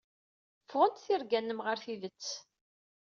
[0.67, 2.27] Ffɣent tirga-nnem ɣer tidet.